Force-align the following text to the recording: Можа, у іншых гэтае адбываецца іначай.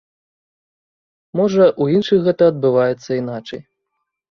Можа, 1.41 1.65
у 1.85 1.87
іншых 1.97 2.19
гэтае 2.29 2.49
адбываецца 2.55 3.09
іначай. 3.21 3.65